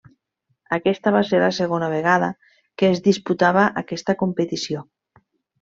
Aquesta 0.77 1.13
va 1.15 1.21
ser 1.31 1.41
la 1.43 1.49
segona 1.57 1.91
vegada 1.91 2.31
que 2.83 2.91
es 2.95 3.05
disputava 3.11 3.69
aquesta 3.85 4.21
competició. 4.23 4.87